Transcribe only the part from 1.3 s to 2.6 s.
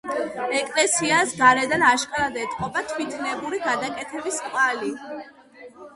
გარედან აშკარად